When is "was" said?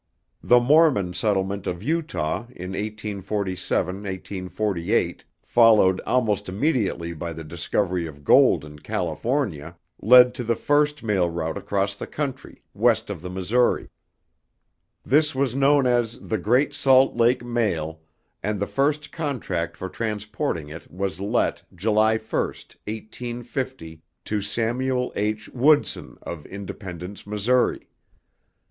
15.35-15.53, 20.91-21.19